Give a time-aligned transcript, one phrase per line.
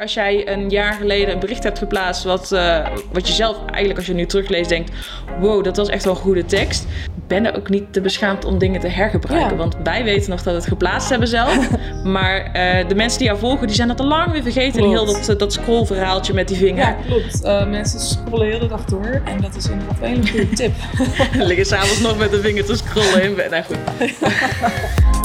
[0.00, 3.96] Als jij een jaar geleden een bericht hebt geplaatst wat, uh, wat je zelf eigenlijk
[3.96, 4.90] als je nu terugleest denkt,
[5.40, 6.86] wow, dat was echt wel een goede tekst.
[7.26, 9.56] Ben er ook niet te beschaamd om dingen te hergebruiken.
[9.56, 11.68] Want wij weten nog dat we het geplaatst hebben zelf.
[12.04, 14.80] maar uh, de mensen die jou volgen, die zijn dat al lang weer vergeten.
[14.80, 14.94] Klopt.
[14.94, 16.84] Heel dat, dat scrollverhaaltje met die vinger.
[16.84, 17.44] Ja, klopt.
[17.44, 19.22] Uh, mensen scrollen heel de dag door.
[19.24, 20.72] En dat is inderdaad wel een goede tip.
[21.48, 23.50] Liggen s'avonds nog met de vinger te scrollen in bed.
[23.50, 23.78] Nou goed.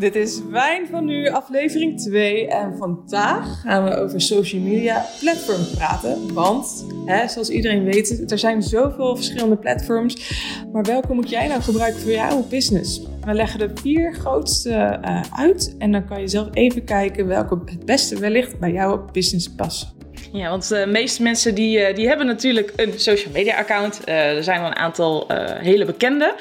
[0.00, 2.48] Dit is Wijn van Nu, aflevering 2.
[2.48, 6.34] En vandaag gaan we over social media platforms praten.
[6.34, 10.32] Want, hè, zoals iedereen weet, er zijn zoveel verschillende platforms.
[10.72, 13.02] Maar welke moet jij nou gebruiken voor jouw business?
[13.24, 15.74] We leggen de vier grootste uh, uit.
[15.78, 19.99] En dan kan je zelf even kijken welke het beste wellicht bij jouw business passen.
[20.32, 24.00] Ja, want de meeste mensen die, die hebben natuurlijk een social media account.
[24.08, 25.26] Uh, er zijn wel een aantal
[25.60, 26.34] hele bekende.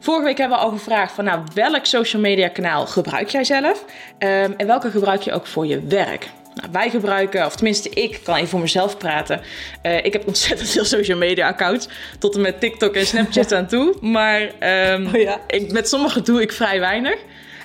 [0.00, 3.84] Vorige week hebben we al gevraagd van nou, welk social media kanaal gebruik jij zelf?
[4.18, 6.30] Um, en welke gebruik je ook voor je werk?
[6.54, 9.40] Nou, wij gebruiken, of tenminste ik kan even voor mezelf praten.
[9.82, 11.88] Uh, ik heb ontzettend veel social media accounts.
[12.18, 13.94] Tot en met TikTok en Snapchat aan toe.
[14.00, 15.40] Maar um, oh ja.
[15.46, 17.16] ik, met sommige doe ik vrij weinig.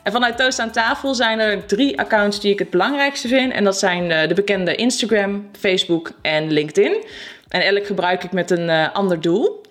[0.06, 3.52] En vanuit Toast aan tafel zijn er drie accounts die ik het belangrijkste vind.
[3.52, 7.04] En dat zijn de, de bekende Instagram, Facebook en LinkedIn.
[7.48, 9.62] En elk gebruik ik met een uh, ander doel.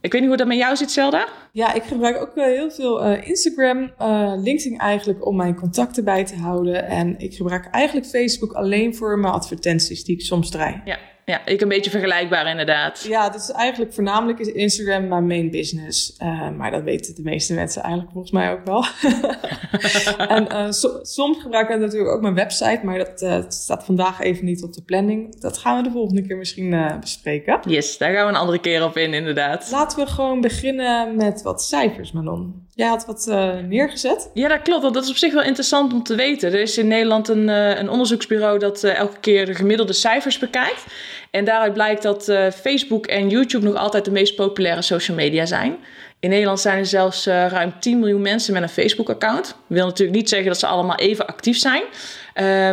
[0.00, 1.28] Ik weet niet hoe dat met jou zit, Zelda.
[1.52, 6.24] Ja, ik gebruik ook heel veel uh, Instagram, uh, LinkedIn eigenlijk om mijn contacten bij
[6.24, 6.86] te houden.
[6.86, 10.80] En ik gebruik eigenlijk Facebook alleen voor mijn advertenties die ik soms draai.
[10.84, 13.04] Ja, ja, ik een beetje vergelijkbaar inderdaad.
[13.08, 16.16] Ja, dus eigenlijk voornamelijk is Instagram mijn main business.
[16.22, 18.84] Uh, maar dat weten de meeste mensen eigenlijk volgens mij ook wel.
[20.36, 24.20] en uh, so, soms gebruik ik natuurlijk ook mijn website, maar dat uh, staat vandaag
[24.20, 25.40] even niet op de planning.
[25.40, 27.60] Dat gaan we de volgende keer misschien bespreken.
[27.66, 29.70] Yes, daar gaan we een andere keer op in inderdaad.
[29.70, 32.62] Laten we gewoon beginnen met wat cijfers, Manon.
[32.74, 34.30] Jij had wat uh, neergezet.
[34.34, 34.82] Ja, dat klopt.
[34.82, 36.52] Want dat is op zich wel interessant om te weten.
[36.52, 40.38] Er is in Nederland een, uh, een onderzoeksbureau dat uh, elke keer de gemiddelde cijfers
[40.38, 40.84] bekijkt.
[41.32, 45.76] En daaruit blijkt dat Facebook en YouTube nog altijd de meest populaire social media zijn.
[46.20, 49.44] In Nederland zijn er zelfs ruim 10 miljoen mensen met een Facebook-account.
[49.44, 51.82] Dat wil natuurlijk niet zeggen dat ze allemaal even actief zijn.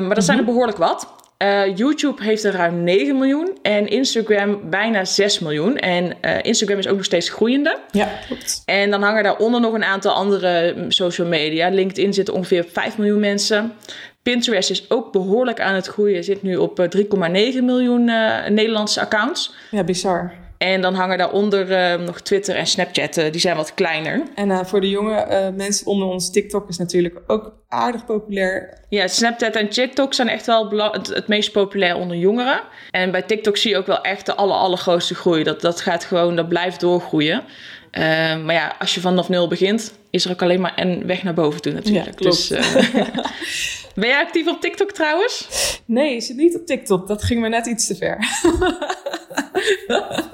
[0.07, 1.19] maar dat zijn er behoorlijk wat.
[1.43, 5.77] Uh, YouTube heeft er ruim 9 miljoen en Instagram bijna 6 miljoen.
[5.77, 7.77] En uh, Instagram is ook nog steeds groeiende.
[7.91, 8.61] Ja, klopt.
[8.65, 11.69] En dan hangen daaronder nog een aantal andere social media.
[11.69, 13.73] LinkedIn zit ongeveer 5 miljoen mensen.
[14.29, 16.23] Pinterest is ook behoorlijk aan het groeien.
[16.23, 17.03] Zit nu op 3,9
[17.63, 19.53] miljoen uh, Nederlandse accounts.
[19.71, 20.33] Ja, bizar.
[20.57, 24.23] En dan hangen daaronder uh, nog Twitter en Snapchat, uh, die zijn wat kleiner.
[24.35, 28.77] En voor de jonge mensen onder ons, TikTok is natuurlijk ook aardig populair.
[28.89, 32.61] Ja, Snapchat en TikTok zijn echt wel het, het, meest populair onder jongeren.
[32.91, 35.43] En bij TikTok zie je ook wel echt de aller, allergrootste groei.
[35.43, 37.43] Dat, dat gaat gewoon, dat blijft doorgroeien.
[38.45, 41.33] maar ja, als je vanaf nul begint, is er ook alleen maar een weg naar
[41.33, 42.05] boven toe natuurlijk.
[42.05, 42.49] Ja, klopt.
[42.49, 42.59] Dus,
[43.99, 45.47] ben jij actief op TikTok trouwens?
[45.85, 47.07] Nee, ik zit niet op TikTok.
[47.07, 48.17] Dat ging me net iets te ver.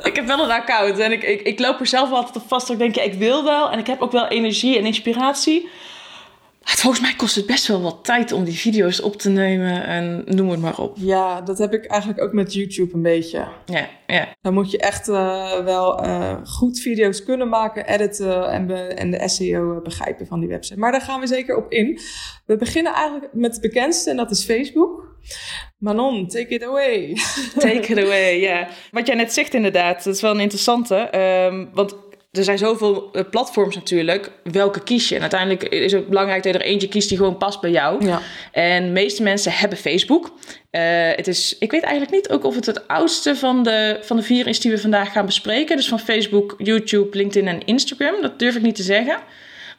[0.10, 2.70] ik heb wel een account en ik, ik, ik loop er zelf altijd op vast.
[2.70, 5.70] Ik denk, ja, ik wil wel en ik heb ook wel energie en inspiratie.
[6.66, 10.24] Volgens mij kost het best wel wat tijd om die video's op te nemen en
[10.26, 10.98] noem het maar op.
[10.98, 13.48] Ja, dat heb ik eigenlijk ook met YouTube een beetje.
[13.66, 14.28] Ja, ja.
[14.42, 19.12] Dan moet je echt uh, wel uh, goed video's kunnen maken, editen en, be en
[19.12, 20.80] de SEO begrijpen van die website.
[20.80, 22.00] Maar daar gaan we zeker op in.
[22.46, 25.18] We beginnen eigenlijk met het bekendste en dat is Facebook.
[25.78, 27.18] Manon, take it away.
[27.58, 28.68] Take it away, ja.
[28.92, 31.20] Wat jij net zegt inderdaad, dat is wel een interessante.
[31.20, 31.96] Um, want
[32.38, 34.32] er zijn zoveel eh, platforms natuurlijk.
[34.44, 35.16] Welke kies je?
[35.16, 38.06] En uiteindelijk is het belangrijk dat je er eentje kiest die gewoon past bij jou.
[38.06, 38.22] Ja.
[38.52, 40.26] En de meeste mensen hebben Facebook.
[40.72, 40.82] Uh,
[41.16, 44.24] het is, ik weet eigenlijk niet ook of het het oudste van de, van de
[44.24, 45.76] vier is die we vandaag gaan bespreken.
[45.76, 48.22] Dus van Facebook, YouTube, LinkedIn en Instagram.
[48.22, 49.18] Dat durf ik niet te zeggen.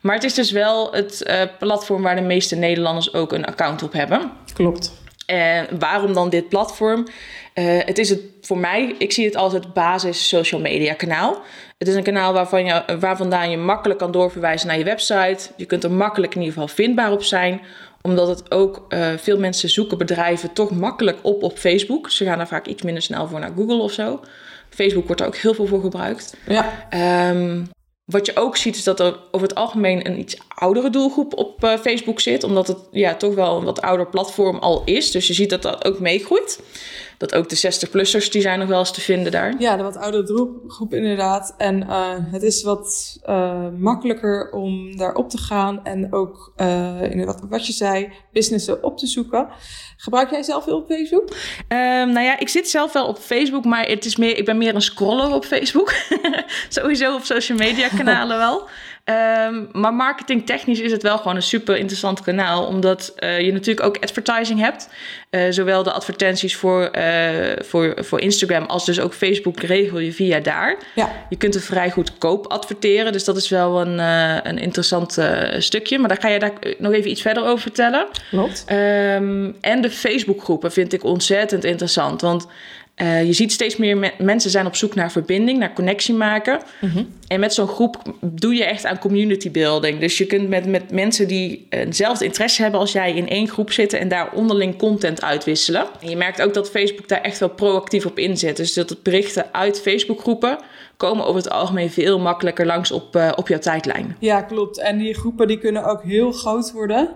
[0.00, 3.82] Maar het is dus wel het uh, platform waar de meeste Nederlanders ook een account
[3.82, 4.30] op hebben.
[4.54, 4.92] Klopt.
[5.26, 7.06] En waarom dan dit platform?
[7.54, 11.42] Uh, het is het voor mij, ik zie het als het basis social media kanaal.
[11.78, 15.50] Het is een kanaal waarvan je, waar vandaan je makkelijk kan doorverwijzen naar je website.
[15.56, 17.60] Je kunt er makkelijk in ieder geval vindbaar op zijn
[18.06, 22.10] omdat het ook uh, veel mensen zoeken bedrijven toch makkelijk op op Facebook.
[22.10, 24.20] Ze gaan daar vaak iets minder snel voor naar Google of zo.
[24.70, 26.36] Facebook wordt er ook heel veel voor gebruikt.
[26.46, 26.88] Ja.
[27.30, 27.68] Um,
[28.06, 31.64] wat je ook ziet is dat er over het algemeen een iets oudere doelgroep op
[31.64, 32.44] uh, Facebook zit.
[32.44, 35.10] Omdat het ja, toch wel een wat ouder platform al is.
[35.10, 36.60] Dus je ziet dat dat ook meegroeit
[37.18, 39.54] dat ook de 60-plussers, die zijn nog wel eens te vinden daar.
[39.58, 41.54] Ja, de wat oudere doelgroep inderdaad.
[41.56, 46.52] En uh, het is wat uh, makkelijker om daar op te gaan en ook,
[47.10, 49.48] inderdaad, wat je zei, businessen op te zoeken.
[49.96, 51.28] Gebruik jij zelf veel op Facebook?
[51.28, 54.58] Um, nou ja, ik zit zelf wel op Facebook, maar het is meer, ik ben
[54.58, 55.94] meer een scroller op Facebook.
[56.68, 58.68] Sowieso op social media kanalen wel.
[59.06, 62.66] Ehm, maar marketingtechnisch is het wel gewoon een super interessant kanaal.
[62.66, 64.88] Omdat uh, je natuurlijk ook advertising hebt.
[65.30, 67.04] Uh, zowel de advertenties voor, uh,
[67.58, 70.76] voor, voor Instagram als dus ook Facebook regel je via daar.
[70.94, 71.10] Ja.
[71.28, 73.12] Je kunt er vrij goedkoop adverteren.
[73.12, 73.98] Dus dat is wel een,
[74.48, 75.18] een interessant
[75.58, 75.98] stukje.
[75.98, 78.06] Maar daar ga je daar nog even iets verder over vertellen.
[78.30, 78.64] Klopt.
[78.70, 82.20] Um, en de Facebookgroepen vind ik ontzettend interessant.
[82.20, 82.46] Want
[83.02, 86.60] uh, je ziet steeds meer me mensen zijn op zoek naar verbinding, naar connectie maken.
[86.80, 87.08] Mm -hmm.
[87.26, 90.00] En met zo'n groep doe je echt aan community building.
[90.00, 93.72] Dus je kunt met, met mensen die eenzelfde interesse hebben als jij in één groep
[93.72, 95.86] zitten en daar onderling content uitwisselen.
[96.00, 98.56] En je merkt ook dat Facebook daar echt wel proactief op inzet.
[98.56, 100.58] Dus dat het berichten uit Facebookgroepen
[100.96, 104.16] komen over het algemeen veel makkelijker langs op, uh, op jouw tijdlijn.
[104.18, 104.78] Ja, klopt.
[104.78, 107.08] En die groepen die kunnen ook heel groot worden.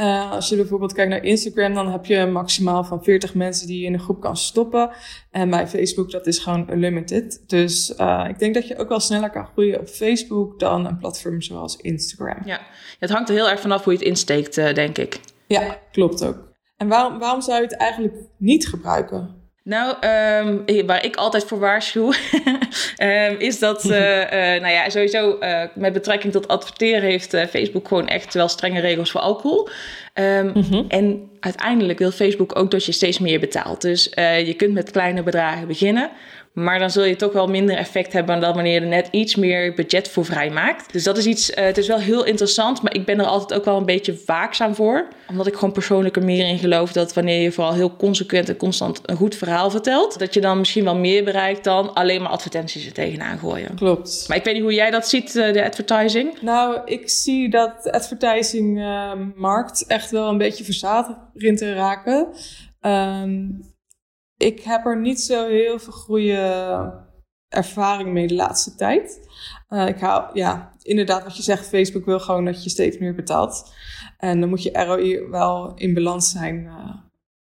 [0.00, 3.80] Uh, als je bijvoorbeeld kijkt naar Instagram, dan heb je maximaal van 40 mensen die
[3.80, 4.90] je in een groep kan stoppen.
[5.30, 7.42] En bij Facebook, dat is gewoon unlimited.
[7.46, 10.98] Dus uh, ik denk dat je ook wel sneller kan groeien op Facebook dan een
[10.98, 12.38] platform zoals Instagram.
[12.44, 12.60] Ja,
[12.98, 15.20] het hangt er heel erg vanaf hoe je het insteekt, uh, denk ik.
[15.46, 16.50] Ja, klopt ook.
[16.76, 19.41] En waarom, waarom zou je het eigenlijk niet gebruiken?
[19.64, 19.96] Nou,
[20.46, 22.12] um, waar ik altijd voor waarschuw,
[23.02, 27.88] um, is dat, uh, uh, nou ja, sowieso uh, met betrekking tot adverteren heeft Facebook
[27.88, 29.68] gewoon echt wel strenge regels voor alcohol.
[30.14, 30.84] Um, mm -hmm.
[30.88, 33.80] En uiteindelijk wil Facebook ook dat je steeds meer betaalt.
[33.80, 34.04] Dus
[34.44, 36.10] je kunt met kleine bedragen beginnen.
[36.52, 39.36] Maar dan zul je toch wel minder effect hebben dan wanneer je er net iets
[39.36, 40.92] meer budget voor vrijmaakt.
[40.92, 43.58] Dus dat is iets, uh, het is wel heel interessant, maar ik ben er altijd
[43.58, 45.08] ook wel een beetje waakzaam voor.
[45.28, 48.56] Omdat ik gewoon persoonlijk er meer in geloof dat wanneer je vooral heel consequent en
[48.56, 52.30] constant een goed verhaal vertelt, dat je dan misschien wel meer bereikt dan alleen maar
[52.30, 53.74] advertenties er tegenaan gooien.
[53.74, 54.24] Klopt.
[54.28, 56.40] Maar ik weet niet hoe jij dat ziet, de advertising.
[56.40, 61.74] Nou, ik zie dat de advertising uh, markt echt wel een beetje verzadigd begint te
[61.74, 62.28] raken.
[62.80, 63.71] Um,
[64.42, 66.92] ik heb er niet zo heel veel goede
[67.48, 69.28] ervaring mee de laatste tijd.
[69.68, 73.14] Uh, ik hou, ja, inderdaad, wat je zegt, Facebook wil gewoon dat je steeds meer
[73.14, 73.72] betaalt.
[74.18, 76.94] En dan moet je ROI wel in balans zijn uh,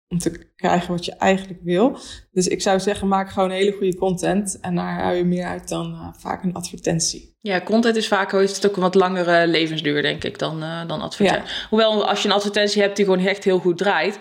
[0.07, 1.97] om te krijgen wat je eigenlijk wil.
[2.31, 4.59] Dus ik zou zeggen, maak gewoon hele goede content.
[4.59, 7.37] En daar hou je meer uit dan uh, vaak een advertentie.
[7.41, 11.01] Ja, content is vaak heeft het ook een wat langere levensduur, denk ik, dan, dan
[11.01, 11.47] advertentie.
[11.47, 11.67] Ja.
[11.69, 14.19] Hoewel, als je een advertentie hebt die gewoon echt heel goed draait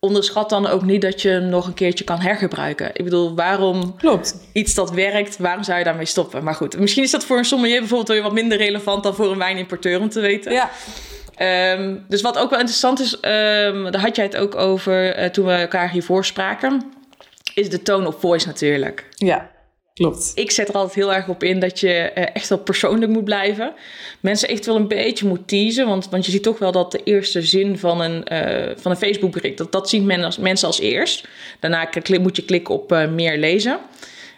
[0.00, 2.90] onderschat dan ook niet dat je hem nog een keertje kan hergebruiken.
[2.92, 4.36] Ik bedoel, waarom Klopt.
[4.52, 6.44] iets dat werkt, waarom zou je daarmee stoppen?
[6.44, 9.30] Maar goed, misschien is dat voor een sommelier bijvoorbeeld weer wat minder relevant dan voor
[9.30, 10.52] een wijnimporteur om te weten.
[10.52, 10.70] Ja.
[11.72, 15.26] Um, dus wat ook wel interessant is, um, daar had jij het ook over uh,
[15.26, 16.92] toen we elkaar hiervoor spraken,
[17.54, 19.08] is de tone of voice natuurlijk.
[19.14, 19.50] Ja.
[20.00, 20.32] Klopt.
[20.34, 23.24] Ik zet er altijd heel erg op in dat je uh, echt wel persoonlijk moet
[23.24, 23.72] blijven.
[24.20, 25.86] Mensen echt wel een beetje moet teasen.
[25.86, 28.96] Want, want je ziet toch wel dat de eerste zin van een, uh, van een
[28.96, 29.58] Facebook bericht...
[29.58, 31.28] dat, dat zien men als, mensen als eerst.
[31.58, 31.88] Daarna
[32.20, 33.78] moet je klikken op uh, meer lezen.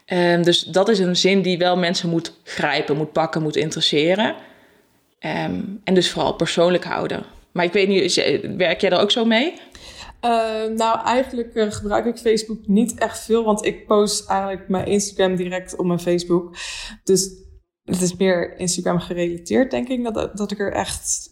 [0.06, 4.34] Um, dus dat is een zin die wel mensen moet grijpen, moet pakken, moet interesseren.
[5.20, 7.22] Um, en dus vooral persoonlijk houden.
[7.52, 8.14] Maar ik weet niet,
[8.56, 9.54] werk jij daar ook zo mee?
[10.24, 14.86] Uh, nou, eigenlijk uh, gebruik ik Facebook niet echt veel, want ik post eigenlijk mijn
[14.86, 16.56] Instagram direct op mijn Facebook.
[17.04, 17.30] Dus
[17.82, 21.30] het is meer Instagram gerelateerd, denk ik, dat, dat ik er echt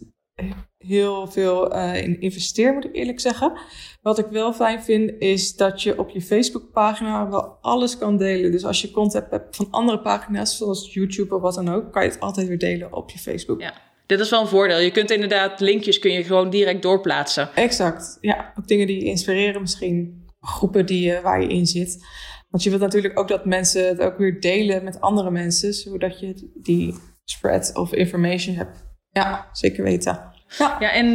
[0.77, 3.53] heel veel uh, in investeer, moet ik eerlijk zeggen.
[4.01, 8.51] Wat ik wel fijn vind, is dat je op je Facebook-pagina wel alles kan delen.
[8.51, 12.03] Dus als je content hebt van andere pagina's, zoals YouTube of wat dan ook, kan
[12.03, 13.61] je het altijd weer delen op je Facebook.
[13.61, 13.73] Ja.
[14.11, 14.79] Dit is wel een voordeel.
[14.79, 17.49] Je kunt inderdaad linkjes kun je gewoon direct doorplaatsen.
[17.55, 18.17] Exact.
[18.21, 20.25] Ja, ook dingen die je inspireren misschien.
[20.39, 22.05] Groepen die, uh, waar je in zit.
[22.49, 25.73] Want je wilt natuurlijk ook dat mensen het ook weer delen met andere mensen.
[25.73, 28.83] Zodat je die spread of information hebt.
[29.11, 30.33] Ja, zeker weten.
[30.57, 31.07] Ja, ja en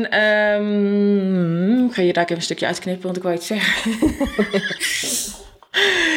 [0.63, 3.93] um, ga je daar even een stukje uitknippen, want ik wou iets zeggen.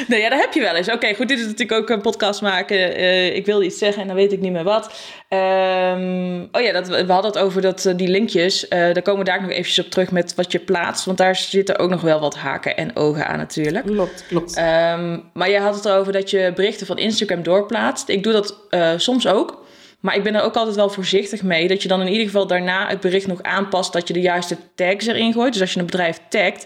[0.20, 0.88] Nee, ja, dat heb je wel eens.
[0.88, 3.00] Oké, okay, goed, dit is natuurlijk ook een podcast maken.
[3.00, 4.86] Uh, ik wilde iets zeggen en dan weet ik niet meer wat.
[5.30, 8.64] Um, oh ja, dat, we hadden het over dat, uh, die linkjes.
[8.64, 11.06] Uh, daar komen we daar nog eventjes op terug met wat je plaatst.
[11.06, 13.86] Want daar zitten ook nog wel wat haken en ogen aan natuurlijk.
[13.86, 14.58] Klopt, klopt.
[14.58, 18.10] Um, maar je had het erover dat je berichten van Instagram doorplaatst.
[18.10, 18.56] Ik doe dat
[19.02, 19.68] soms ook.
[20.00, 21.68] Maar ik ben er ook altijd wel voorzichtig mee.
[21.68, 23.94] Dat je dan in ieder geval daarna het bericht nog aanpast.
[23.94, 25.54] Dat je de juiste tags erin gooit.
[25.54, 26.66] Dus als je een bedrijf tagt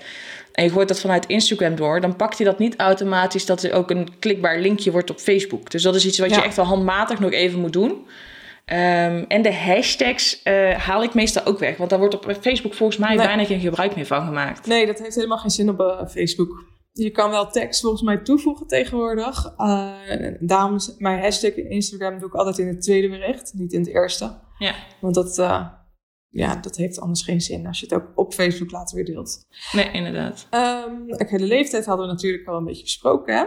[0.54, 3.74] en je gooit dat vanuit Instagram door, dan pakt hij dat niet automatisch dat er
[3.74, 5.72] ook een klikbaar linkje wordt op Facebook.
[5.72, 6.36] Dus dat is iets wat ja.
[6.36, 7.92] je echt wel handmatig nog even moet doen.
[8.66, 12.74] Um, en de hashtags uh, haal ik meestal ook weg, want daar wordt op Facebook
[12.74, 13.26] volgens mij nee.
[13.26, 14.68] bijna geen gebruik meer van gemaakt.
[14.68, 16.66] Nee, dat heeft helemaal geen zin op uh, Facebook.
[16.92, 19.54] Je kan wel tekst volgens mij toevoegen tegenwoordig.
[19.58, 19.92] Uh,
[20.40, 23.90] daarom mijn hashtag in Instagram doe ik altijd in het tweede bericht, niet in het
[23.90, 24.40] eerste.
[24.58, 24.74] Ja.
[25.00, 25.36] Want dat
[26.34, 29.46] ja, dat heeft anders geen zin als je het ook op Facebook later weer deelt.
[29.72, 30.48] Nee, inderdaad.
[30.52, 33.36] Um, okay, de leeftijd hadden we natuurlijk al een beetje besproken.
[33.36, 33.44] Hè?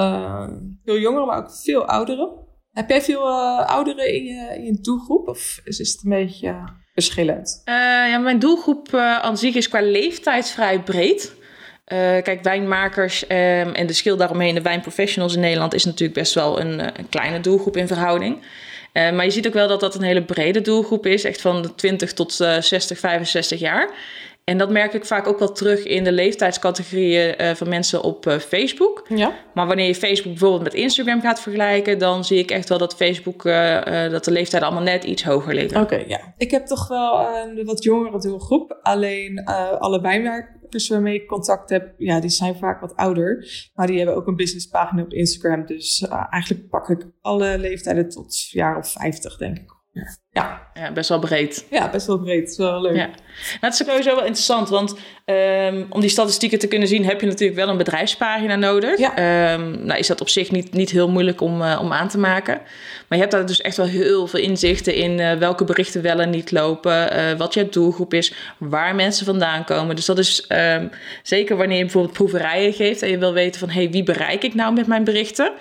[0.00, 0.48] Uh,
[0.84, 2.30] veel jongeren, maar ook veel ouderen.
[2.70, 6.10] Heb jij veel uh, ouderen in je, in je doelgroep of is, is het een
[6.10, 7.62] beetje verschillend?
[7.64, 11.34] Uh, ja, mijn doelgroep aan zich is qua leeftijd vrij breed.
[12.22, 16.60] kijk, wijnmakers um, en de schil daaromheen, de wijnprofessionals in Nederland, is natuurlijk best wel
[16.60, 18.42] een, een kleine doelgroep in verhouding.
[18.92, 21.62] Uh, maar je ziet ook wel dat dat een hele brede doelgroep is, echt van
[21.62, 23.90] de 20 tot uh, 60, 65 jaar.
[24.44, 28.26] En dat merk ik vaak ook wel terug in de leeftijdscategorieën uh, van mensen op
[28.26, 29.04] uh, Facebook.
[29.08, 29.32] Ja.
[29.54, 32.94] Maar wanneer je Facebook bijvoorbeeld met Instagram gaat vergelijken, dan zie ik echt wel dat
[32.94, 33.42] Facebook,
[34.10, 35.80] dat de leeftijd allemaal net iets hoger liggen.
[35.80, 36.20] Oké, okay, ja.
[36.36, 38.78] Ik heb toch wel een wat jongere doelgroep.
[38.82, 39.44] Alleen
[39.78, 40.00] alle
[40.70, 43.46] wijnmakers waarmee ik contact heb, ja, die zijn vaak wat ouder.
[43.74, 45.66] Maar die hebben ook een businesspagina op Instagram.
[45.66, 49.79] Dus eigenlijk pak ik alle leeftijden tot jaar of 50, denk ik.
[50.30, 50.70] Ja.
[50.74, 51.66] ja, best wel breed.
[51.70, 52.40] Ja, best wel breed.
[52.40, 52.96] Dat is wel leuk.
[52.96, 53.06] Ja.
[53.06, 53.16] Nou,
[53.60, 57.26] het is sowieso wel interessant, want um, om die statistieken te kunnen zien heb je
[57.26, 58.98] natuurlijk wel een bedrijfspagina nodig.
[58.98, 59.52] Ja.
[59.52, 62.18] Um, nou is dat op zich niet, niet heel moeilijk om, uh, om aan te
[62.18, 62.54] maken.
[63.08, 66.20] Maar je hebt daar dus echt wel heel veel inzichten in uh, welke berichten wel
[66.20, 69.96] en niet lopen, uh, wat je doelgroep is, waar mensen vandaan komen.
[69.96, 70.90] Dus dat is um,
[71.22, 74.44] zeker wanneer je bijvoorbeeld proeverijen geeft en je wil weten van hé, hey, wie bereik
[74.44, 75.52] ik nou met mijn berichten?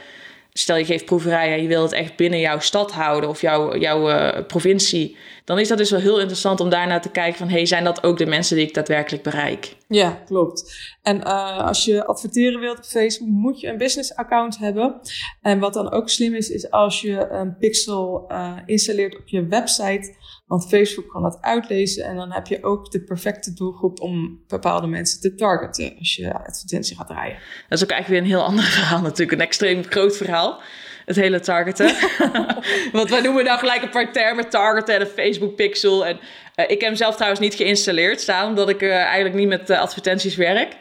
[0.53, 3.77] Stel je geeft proeverij en je wil het echt binnen jouw stad houden of jouw,
[3.77, 7.49] jouw uh, provincie, dan is dat dus wel heel interessant om daarna te kijken van,
[7.49, 9.75] hey, zijn dat ook de mensen die ik daadwerkelijk bereik?
[9.87, 10.73] Ja, klopt.
[11.01, 14.99] En uh, als je adverteren wilt op Facebook, moet je een business account hebben.
[15.41, 19.47] En wat dan ook slim is, is als je een pixel uh, installeert op je
[19.47, 20.15] website,
[20.49, 24.87] want Facebook kan dat uitlezen en dan heb je ook de perfecte doelgroep om bepaalde
[24.87, 27.37] mensen te targeten als je advertentie gaat draaien.
[27.69, 30.61] Dat is ook eigenlijk weer een heel ander verhaal natuurlijk, een extreem groot verhaal.
[31.05, 31.95] Het hele targeten.
[32.91, 36.05] Want wij noemen nou gelijk een paar termen: targeten en een Facebook pixel.
[36.05, 39.47] En uh, ik heb hem zelf trouwens niet geïnstalleerd staan, omdat ik uh, eigenlijk niet
[39.47, 40.75] met uh, advertenties werk.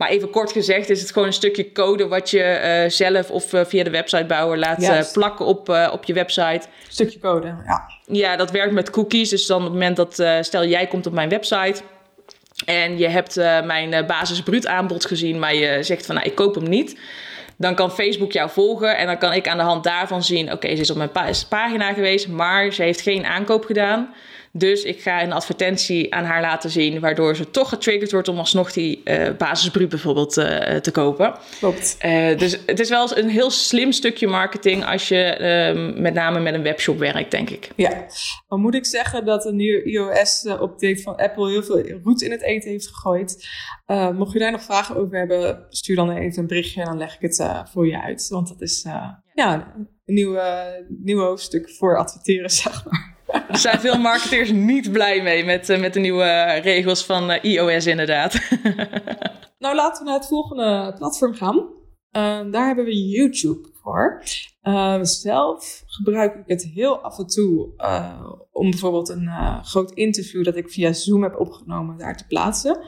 [0.00, 3.52] Maar even kort gezegd is het gewoon een stukje code wat je uh, zelf of
[3.52, 6.60] uh, via de websitebouwer laat uh, plakken op, op je website.
[6.88, 7.82] Stukje code, ja.
[8.06, 9.28] Ja, dat werkt met cookies.
[9.28, 10.12] Dus dan op het moment dat,
[10.46, 11.82] stel jij komt op mijn website
[12.64, 16.54] en je hebt mijn basis bruut aanbod gezien, maar je zegt van nou ik koop
[16.54, 16.98] hem niet.
[17.56, 20.54] Dan kan Facebook jou volgen en dan kan ik aan de hand daarvan zien: oké,
[20.54, 24.14] okay, ze is op mijn pa pagina geweest, maar ze heeft geen aankoop gedaan.
[24.52, 28.38] Dus ik ga een advertentie aan haar laten zien, waardoor ze toch getriggerd wordt om
[28.38, 29.30] alsnog die uh,
[29.88, 31.34] bijvoorbeeld uh, te kopen.
[31.58, 31.96] Klopt.
[32.04, 36.54] Uh, dus het is wel een heel slim stukje marketing als je met name met
[36.54, 37.70] een webshop werkt, denk ik.
[37.76, 38.06] Ja,
[38.48, 42.42] dan moet ik zeggen dat een nieuwe iOS-update van Apple heel veel roet in het
[42.42, 43.48] eten heeft gegooid.
[44.14, 47.14] mocht je daar nog vragen over hebben, stuur dan even een berichtje en dan leg
[47.14, 48.28] ik het voor je uit.
[48.28, 48.86] Want dat is
[49.34, 53.18] ja, een nieuwe, nieuw hoofdstuk voor adverteren, zeg maar.
[53.48, 57.36] Er zijn veel marketeers niet blij mee met, uh, met de nieuwe regels van uh,
[57.42, 58.34] iOS, inderdaad.
[59.58, 61.56] nou, laten we naar het volgende platform gaan.
[61.56, 61.72] Uh,
[62.50, 64.22] daar hebben we YouTube voor.
[65.02, 67.72] zelf gebruik ik het heel af en toe
[68.52, 69.28] om bijvoorbeeld een
[69.62, 72.78] groot interview dat ik via Zoom heb opgenomen daar te plaatsen.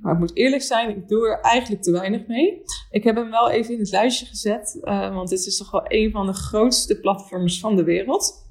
[0.00, 2.62] Maar ik moet eerlijk zijn, ik doe er eigenlijk te weinig mee.
[2.90, 6.10] Ik heb hem wel even in het lijstje gezet, want dit is toch wel een
[6.10, 8.45] van de grootste platforms van de wereld.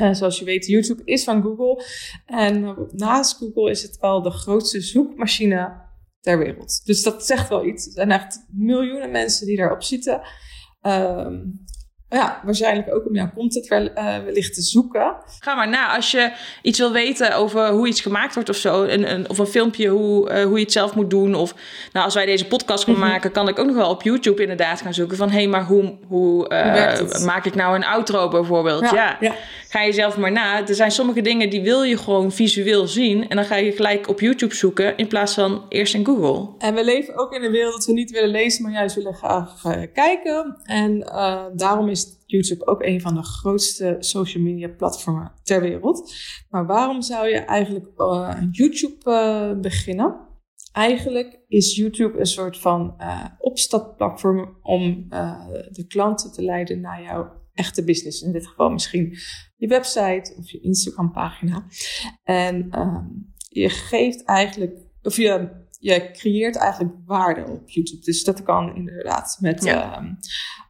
[0.00, 1.84] Uh, zoals je weet, YouTube is van Google.
[2.26, 5.84] En naast Google is het wel de grootste zoekmachine
[6.20, 6.80] ter wereld.
[6.84, 7.86] Dus dat zegt wel iets.
[7.86, 10.20] Er zijn echt miljoenen mensen die daarop zitten.
[10.82, 11.64] Um,
[12.08, 15.14] ja, waarschijnlijk ook om jouw content wel, uh, wellicht te zoeken.
[15.40, 15.94] Ga maar na.
[15.96, 16.32] Als je
[16.62, 18.82] iets wil weten over hoe iets gemaakt wordt of zo.
[18.82, 21.34] Een, een, of een filmpje hoe, uh, hoe je het zelf moet doen.
[21.34, 21.54] Of
[21.92, 23.02] nou, als wij deze podcast gaan Mhm.
[23.02, 25.16] maken, kan ik ook nog wel op YouTube inderdaad gaan zoeken.
[25.16, 27.24] Van hé, hey, maar hoe, hoe, uh, het?
[27.24, 28.90] maak ik nou een outro bijvoorbeeld?
[28.90, 29.16] Ja.
[29.20, 29.34] ja.
[29.68, 30.66] Ga je zelf maar na.
[30.66, 33.28] Er zijn sommige dingen die wil je gewoon visueel zien.
[33.28, 36.48] En dan ga je gelijk op YouTube zoeken in plaats van eerst in Google.
[36.58, 39.14] En we leven ook in een wereld dat we niet willen lezen, maar juist willen
[39.14, 40.56] graag kijken.
[40.64, 41.10] En
[41.52, 41.95] daarom is
[42.26, 46.14] YouTube ook een van de grootste social media platformen ter wereld.
[46.50, 50.24] Maar waarom zou je eigenlijk uh, YouTube beginnen?
[50.72, 52.96] Eigenlijk is YouTube een soort van
[53.38, 55.06] opstapplatform om
[55.70, 58.22] de klanten te leiden naar jouw echte business.
[58.22, 59.16] In dit geval misschien
[59.56, 61.66] je website of je Instagram pagina.
[62.24, 68.04] En um, je geeft eigenlijk, of je, je creëert eigenlijk waarde op YouTube.
[68.04, 69.98] Dus dat kan inderdaad met Ja.
[69.98, 70.16] um,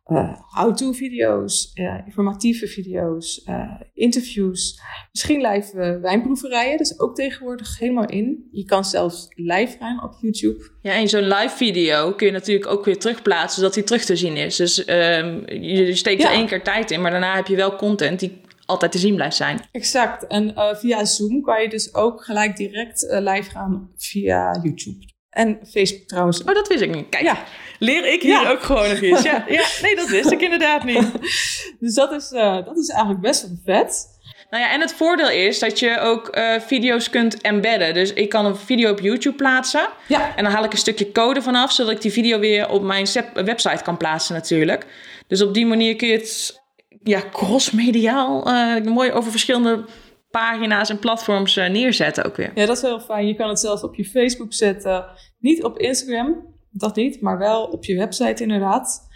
[0.07, 4.81] uh, how-to video's, uh, informatieve video's, uh, interviews.
[5.13, 8.49] Misschien live wijnproeverijen, dat is ook tegenwoordig helemaal in.
[8.51, 10.71] Je kan zelfs live gaan op YouTube.
[10.83, 14.17] Ja, en zo'n live video kun je natuurlijk ook weer terugplaatsen, zodat die terug te
[14.17, 14.57] zien is.
[14.57, 16.29] Dus um, je steekt Ja.
[16.29, 19.15] er één keer tijd in, maar daarna heb je wel content die altijd te zien
[19.15, 19.61] blijft zijn.
[19.73, 20.27] Exact.
[20.27, 25.15] En uh, via Zoom kan je dus ook gelijk direct uh, live gaan via YouTube.
[25.31, 26.43] En Facebook trouwens.
[26.45, 27.09] Oh, dat wist ik niet.
[27.09, 27.45] Kijk, Ja.
[27.79, 28.51] leer ik hier Ja.
[28.51, 29.23] ook gewoon nog eens.
[29.23, 31.11] Ja, ja, nee, dat wist ik inderdaad niet.
[31.81, 34.15] Dus dat is, eh, dat is eigenlijk best wel vet.
[34.51, 37.95] Nou ja, en het voordeel is dat je ook eh, video's kunt embedden.
[37.95, 39.89] Dus ik kan een video op YouTube plaatsen.
[40.09, 40.37] Ja.
[40.37, 43.07] En dan haal ik een stukje code vanaf, zodat ik die video weer op mijn
[43.35, 44.87] website kan plaatsen natuurlijk.
[45.27, 46.65] Dus op die manier kun je het
[47.07, 49.85] ja, crossmediaal eh, mooi over verschillende
[50.31, 52.51] pagina's en platforms eh, neerzetten ook weer.
[52.55, 53.27] Ja, dat is heel fijn.
[53.27, 55.05] Je kan het zelf op je Facebook zetten.
[55.39, 59.09] Niet op Instagram, dat niet, maar wel op je website inderdaad.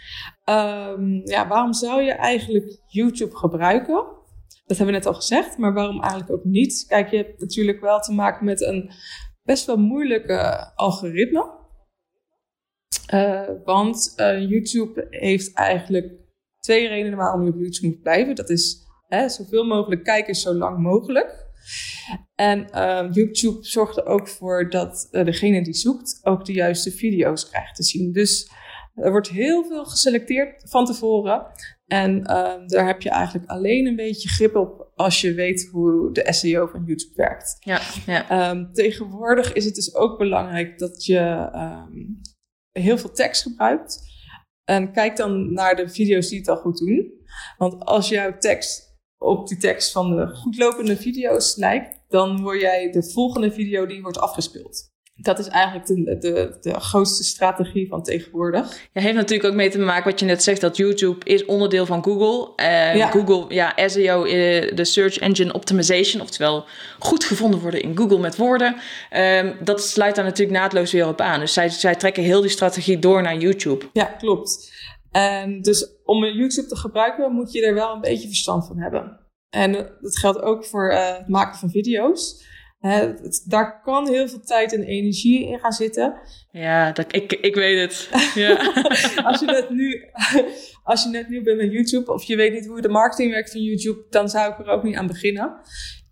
[0.43, 3.95] Ehm, ja, waarom zou je eigenlijk YouTube gebruiken?
[4.65, 6.85] Dat hebben we net al gezegd, maar waarom eigenlijk ook niet?
[6.87, 8.91] Kijk, je hebt natuurlijk wel te maken met een
[9.43, 11.59] best wel moeilijke algoritme.
[13.05, 14.13] Eh, want
[14.47, 16.20] YouTube heeft eigenlijk
[16.61, 18.35] twee redenen waarom je op YouTube moet blijven.
[18.35, 21.49] Dat is hè, zoveel mogelijk kijkers zo lang mogelijk.
[22.35, 26.91] En ehm, YouTube zorgt er ook voor dat eh, degene die zoekt ook de juiste
[26.91, 28.11] video's krijgt te zien.
[28.11, 28.51] Dus
[28.95, 31.45] er wordt heel veel geselecteerd van tevoren.
[31.85, 36.13] En ehm, daar heb je eigenlijk alleen een beetje grip op als je weet hoe
[36.13, 37.57] de SEO van YouTube werkt.
[37.59, 38.29] Ja, ja.
[38.29, 41.49] Ehm, tegenwoordig is het dus ook belangrijk dat je
[42.71, 43.99] heel veel tekst gebruikt.
[44.63, 47.13] En kijk dan naar de video's die het al goed doen.
[47.57, 52.91] Want als jouw tekst op die tekst van de goedlopende video's lijkt, dan word jij
[52.91, 54.90] de volgende video die wordt afgespeeld.
[55.21, 58.89] Dat is eigenlijk de, de, de grootste strategie van tegenwoordig.
[58.93, 61.85] Ja, heeft natuurlijk ook mee te maken wat je net zegt, dat YouTube is onderdeel
[61.85, 62.63] van Google.
[62.95, 63.09] Ja.
[63.09, 66.65] Google, ja, SEO, eh, de Search Engine Optimization, oftewel
[66.99, 68.75] goed gevonden worden in Google met woorden.
[69.09, 71.39] Ehm, dat sluit daar natuurlijk naadloos weer op aan.
[71.39, 73.85] Dus zij, zij trekken heel die strategie door naar YouTube.
[73.93, 74.71] Ja, klopt.
[75.11, 79.19] En dus om YouTube te gebruiken, moet je er wel een beetje verstand van hebben.
[79.49, 82.49] En dat geldt ook voor eh, het maken van video's.
[82.81, 83.13] Hè,
[83.45, 86.13] daar kan heel veel tijd en energie in gaan zitten.
[86.51, 88.09] Ja, dat, ik, ik weet het.
[88.35, 88.55] Ja.
[89.23, 90.03] Als je net nu,
[90.83, 93.51] als je net nieuw bent met YouTube of je weet niet hoe de marketing werkt
[93.51, 95.55] van YouTube, dan zou ik er ook niet aan beginnen.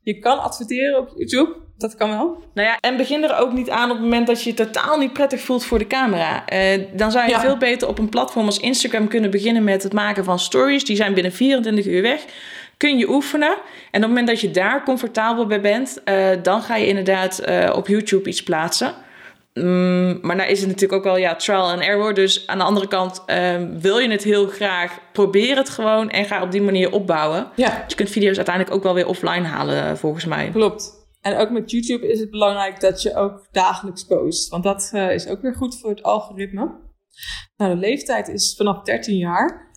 [0.04, 2.44] Je kan adverteren op YouTube, dat kan wel.
[2.54, 4.98] Nou ja, en begin er ook niet aan op het moment dat je je totaal
[4.98, 6.46] niet prettig voelt voor de camera.
[6.46, 7.40] Eh, dan zou je Ja.
[7.40, 10.84] veel beter op een platform als Instagram kunnen beginnen met het maken van stories.
[10.86, 12.26] Die zijn binnen 24 uur weg.
[12.80, 13.52] Kun je oefenen.
[13.52, 13.58] En
[13.92, 17.74] op het moment dat je daar comfortabel bij bent, eh, dan ga je inderdaad eh,
[17.76, 18.94] op YouTube iets plaatsen.
[19.54, 22.14] Mm, maar daar is het natuurlijk ook wel ja, trial and error.
[22.14, 26.26] Dus aan de andere kant, ehm, wil je het heel graag, probeer het gewoon en
[26.26, 27.48] ga op die manier opbouwen.
[27.56, 30.50] Ja, Je kunt video's uiteindelijk ook wel weer offline halen, eh, volgens mij.
[30.50, 30.98] klopt.
[31.22, 34.50] En ook met YouTube is het belangrijk dat je ook dagelijks post.
[34.50, 36.72] Want dat is ook weer goed voor het algoritme.
[37.58, 39.69] Nou, de leeftijd is vanaf 13 jaar.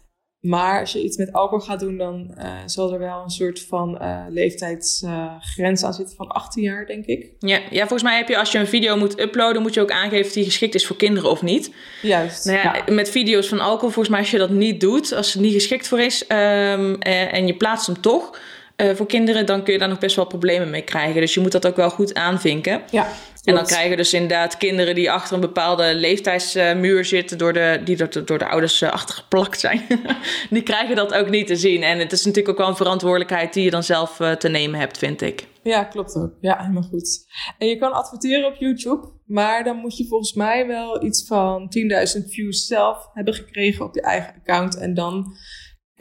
[0.42, 3.60] Maar als je iets met alcohol gaat doen, dan eh, zal er wel een soort
[3.60, 7.30] van eh, leeftijdsgrens aan zitten van 18 jaar, denk ik.
[7.38, 9.90] Ja, ja, volgens mij heb je als je een video moet uploaden, moet je ook
[9.90, 11.70] aangeven of die geschikt is voor kinderen of niet.
[12.02, 12.44] Juist.
[12.44, 15.42] Nou ja, met video's van alcohol, volgens mij als je dat niet doet, als het
[15.42, 18.38] niet geschikt voor is ehm, en, en je plaatst hem toch
[18.82, 21.20] eh, voor kinderen, dan kun je daar nog best wel problemen mee krijgen.
[21.20, 22.82] Dus je moet dat ook wel goed aanvinken.
[22.90, 23.12] Ja, En
[23.44, 23.70] dan klopt.
[23.70, 28.24] krijg je dus inderdaad kinderen die achter een bepaalde leeftijdsmuur zitten, door de, die door,
[28.24, 29.82] door de ouders eh, achtergeplakt zijn.
[30.50, 31.82] die krijgen dat ook niet te zien.
[31.82, 34.80] En het is natuurlijk ook wel een verantwoordelijkheid die je dan zelf eh, te nemen
[34.80, 35.46] hebt, vind ik.
[35.62, 36.32] Ja, klopt ook.
[36.40, 37.26] Ja, helemaal goed.
[37.58, 41.72] En je kan adverteren op YouTube, maar dan moet je volgens mij wel iets van
[42.20, 44.76] 10.000 views zelf hebben gekregen op je eigen account.
[44.78, 45.36] En dan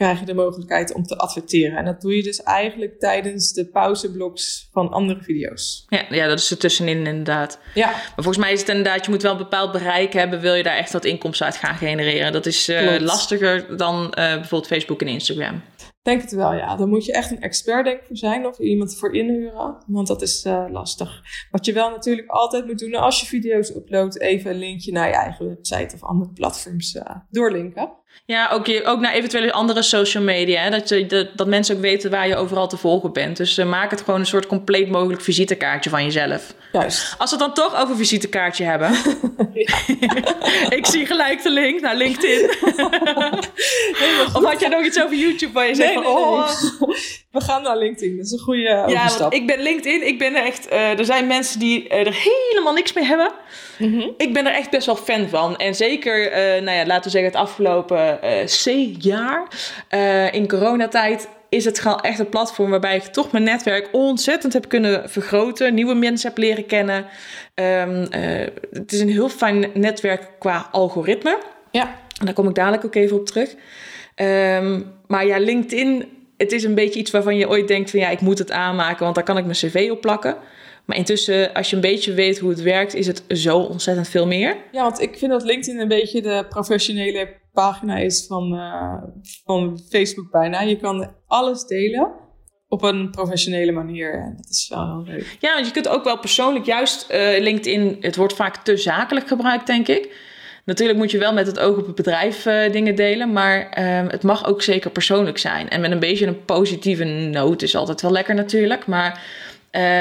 [0.02, 1.76] krijg je de mogelijkheid om te adverteren.
[1.76, 5.84] En dat doe je dus eigenlijk tijdens de pauzebloks van andere video's.
[5.88, 7.58] Ja, ja, dat is er tussenin inderdaad.
[7.74, 10.54] Ja, Maar volgens mij is het inderdaad, je moet wel een bepaald bereik hebben, wil
[10.54, 12.32] je daar echt wat inkomsten uit gaan genereren.
[12.32, 15.62] Dat is eh, lastiger dan eh, bijvoorbeeld Facebook en Instagram.
[16.02, 16.76] denk het wel, ja.
[16.76, 20.06] Dan moet je echt een expert denk ik voor zijn of iemand voor inhuren, want
[20.06, 21.22] dat is eh, lastig.
[21.50, 25.08] Wat je wel natuurlijk altijd moet doen als je video's uploadt, even een linkje naar
[25.08, 26.98] je eigen website of andere platforms
[27.30, 28.00] doorlinken.
[28.24, 30.62] Ja, ook, je, ook naar eventuele andere social media.
[30.62, 33.36] Hè, dat, je, dat, dat mensen ook weten waar je overal te volgen bent.
[33.36, 36.54] Dus eh, maak het gewoon een soort compleet mogelijk visitekaartje van jezelf.
[36.72, 37.14] Juist.
[37.18, 38.90] Als we het dan toch over visitekaartje hebben.
[40.78, 42.50] ik zie gelijk de link naar LinkedIn.
[44.36, 46.14] of had jij nog iets over YouTube waar je zegt Nee, van...
[46.14, 46.78] nee, nee.
[46.78, 46.98] oh,
[47.32, 48.16] We gaan naar LinkedIn.
[48.16, 49.18] Dat is een goede Ja, overstap.
[49.20, 50.06] want ik ben LinkedIn.
[50.06, 50.68] Ik ben er echt.
[50.68, 52.14] eh, er zijn mensen die eh, er
[52.50, 53.30] helemaal niks mee hebben.
[53.78, 54.08] Mhm.
[54.16, 55.56] Ik ben er echt best wel fan van.
[55.56, 59.46] En zeker, eh, nou ja, laten we zeggen, het afgelopen eh C-jaar
[59.88, 61.28] eh, in coronatijd.
[61.48, 65.74] Is het gewoon echt een platform waarbij ik toch mijn netwerk ontzettend heb kunnen vergroten.
[65.74, 67.06] Nieuwe mensen heb leren kennen.
[67.54, 71.38] Ehm, eh, het is een heel fijn netwerk qua algoritme.
[71.70, 71.82] Ja,
[72.18, 73.54] En daar kom ik dadelijk ook even op terug.
[74.14, 76.04] Ehm, maar ja, LinkedIn,
[76.42, 79.02] het is een beetje iets waarvan je ooit denkt van ja, ik moet het aanmaken,
[79.02, 80.36] want daar kan ik mijn cv op plakken.
[80.86, 84.26] Maar intussen, als je een beetje weet hoe het werkt, is het zo ontzettend veel
[84.26, 84.56] meer.
[84.72, 89.02] Ja, want ik vind dat LinkedIn een beetje de professionele pagina is van, uh,
[89.44, 90.60] van Facebook bijna.
[90.60, 92.12] Je kan alles delen
[92.68, 94.12] op een professionele manier.
[94.12, 95.36] En dat is wel heel leuk.
[95.40, 99.28] Ja, want je kunt ook wel persoonlijk, juist uh, LinkedIn, het wordt vaak te zakelijk
[99.28, 100.30] gebruikt, denk ik.
[100.64, 104.10] Natuurlijk moet je wel met het oog op het bedrijf uh, dingen delen, maar uh,
[104.10, 105.68] het mag ook zeker persoonlijk zijn.
[105.68, 108.86] En met een beetje een positieve noot is altijd wel lekker natuurlijk.
[108.86, 109.20] Maar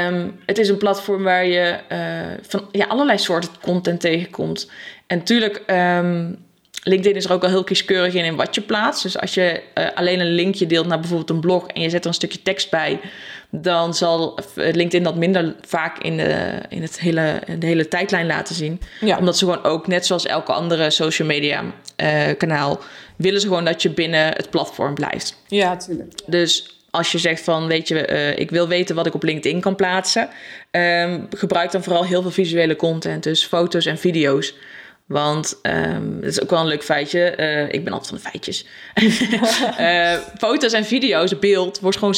[0.07, 1.97] um, het is een platform waar je uh,
[2.41, 4.71] van ja, allerlei soorten content tegenkomt.
[5.07, 6.37] En natuurlijk, um,
[6.83, 9.03] LinkedIn is er ook wel heel kieskeurig in in wat je plaatst.
[9.03, 12.01] Dus als je uh, alleen een linkje deelt naar bijvoorbeeld een blog en je zet
[12.01, 12.99] er een stukje tekst bij,
[13.51, 18.25] dan zal LinkedIn dat minder vaak in de, in het hele, in de hele tijdlijn
[18.25, 18.81] laten zien.
[18.99, 19.17] Ja.
[19.17, 22.79] Omdat ze gewoon ook, net zoals elke andere social media uh, kanaal,
[23.15, 25.37] willen ze gewoon dat je binnen het platform blijft.
[25.47, 26.13] Ja, tuurlijk.
[26.25, 29.61] Dus als je zegt van, weet je, uh, ik wil weten wat ik op LinkedIn
[29.61, 30.29] kan plaatsen,
[30.71, 34.53] um, gebruik dan vooral heel veel visuele content, dus foto's en video's.
[35.11, 37.33] Want um, dat is ook wel een leuk feitje.
[37.37, 38.65] Uh, ik ben altijd van de feitjes.
[39.79, 40.13] uh,
[40.47, 42.15] foto's en video's, beeld, wordt gewoon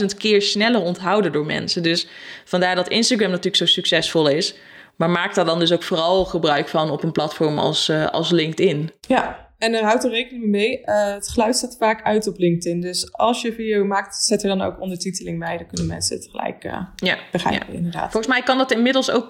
[0.00, 1.82] 60.000 keer sneller onthouden door mensen.
[1.82, 2.08] Dus
[2.44, 4.54] vandaar dat Instagram natuurlijk zo succesvol is.
[4.96, 8.30] Maar maak daar dan dus ook vooral gebruik van op een platform als, uh, als
[8.30, 8.90] LinkedIn.
[9.00, 10.80] Ja, en er houdt er rekening mee.
[10.84, 12.80] het geluid staat vaak uit op LinkedIn.
[12.80, 15.56] Dus als je video maakt, zet er dan ook ondertiteling bij.
[15.56, 17.76] Dan kunnen mensen het gelijk ja, begrijpen, ja.
[17.76, 18.10] inderdaad.
[18.10, 19.28] Volgens mij kan dat inmiddels ook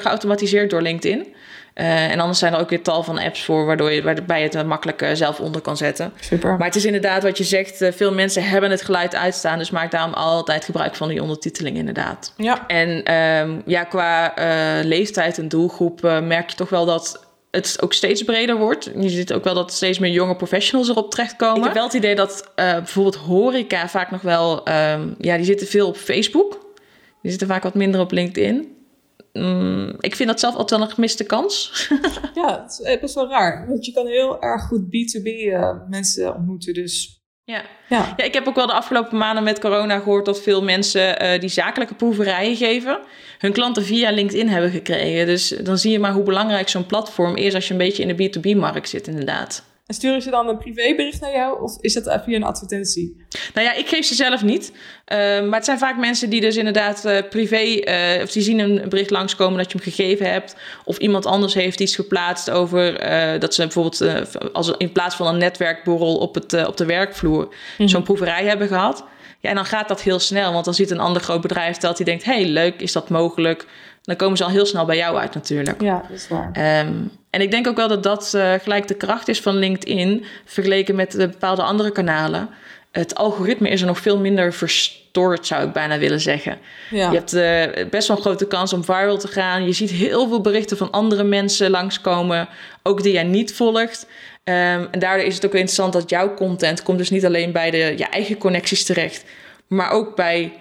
[0.00, 1.34] geautomatiseerd door LinkedIn.
[1.74, 4.48] Uh, en anders zijn er ook weer tal van apps voor, waardoor je, waarbij je
[4.48, 6.12] het makkelijk uh, zelf onder kan zetten.
[6.20, 6.56] Super.
[6.56, 9.70] Maar het is inderdaad wat je zegt, uh, veel mensen hebben het geluid uitstaan, dus
[9.70, 12.32] maak daarom altijd gebruik van die ondertiteling inderdaad.
[12.36, 12.66] Ja.
[12.66, 14.34] En um, ja, qua
[14.82, 18.90] leeftijd en doelgroep merk je toch wel dat het ook steeds breder wordt.
[18.96, 21.58] Je ziet ook wel dat steeds meer jonge professionals erop terechtkomen.
[21.58, 25.66] Ik heb wel het idee dat bijvoorbeeld horeca vaak nog wel, um, ja, die zitten
[25.66, 26.60] veel op Facebook.
[27.22, 28.76] Die zitten vaak wat minder op LinkedIn.
[29.32, 31.88] Mm, ik vind dat zelf altijd wel een gemiste kans.
[32.34, 33.66] ja, het is best wel raar.
[33.68, 36.74] Want je kan heel erg goed B2B uh, mensen ontmoeten.
[36.74, 37.62] Dus ja.
[37.88, 38.14] Ja.
[38.16, 41.40] ja, ik heb ook wel de afgelopen maanden met corona gehoord dat veel mensen uh,
[41.40, 43.00] die zakelijke proeverijen geven,
[43.38, 45.26] hun klanten via LinkedIn hebben gekregen.
[45.26, 48.16] Dus dan zie je maar hoe belangrijk zo'n platform is als je een beetje in
[48.16, 49.64] de B2B-markt zit, inderdaad.
[49.86, 53.24] En sturen ze dan een privébericht naar jou of is dat via een advertentie?
[53.54, 54.70] Nou ja, ik geef ze zelf niet.
[54.72, 58.58] Uh, maar het zijn vaak mensen die dus inderdaad uh, privé, uh, of die zien
[58.58, 60.56] een bericht langskomen dat je hem gegeven hebt.
[60.84, 62.98] Of iemand anders heeft iets geplaatst over
[63.40, 64.04] dat ze bijvoorbeeld
[64.52, 67.88] als in plaats van een netwerkborrel op, het, op de werkvloer mm-hmm.
[67.88, 69.04] zo'n proeverij hebben gehad.
[69.40, 71.96] Ja, en dan gaat dat heel snel, want dan ziet een ander groot bedrijf dat
[71.96, 73.66] die denkt: hey, leuk, is dat mogelijk?
[74.02, 75.80] Dan komen ze al heel snel bij jou uit, natuurlijk.
[75.80, 76.80] Ja, dat is waar.
[76.86, 80.24] Um, en ik denk ook wel dat dat uh, gelijk de kracht is van LinkedIn,
[80.44, 82.48] vergeleken met de bepaalde andere kanalen.
[82.92, 86.58] Het algoritme is er nog veel minder verstoord, zou ik bijna willen zeggen.
[86.90, 87.10] Ja.
[87.10, 89.64] Je hebt uh, best wel een grote kans om viral te gaan.
[89.64, 92.48] Je ziet heel veel berichten van andere mensen langskomen,
[92.82, 94.06] ook die jij niet volgt.
[94.44, 94.54] Um,
[94.90, 97.94] en daardoor is het ook interessant dat jouw content komt dus niet alleen bij de,
[97.96, 99.24] je eigen connecties terecht,
[99.66, 100.52] maar ook bij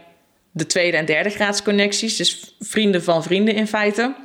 [0.51, 2.17] de tweede en derde graads connecties.
[2.17, 4.15] Dus vrienden van vrienden in feite.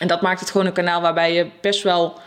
[0.00, 2.18] En dat maakt het gewoon een kanaal waarbij je best wel.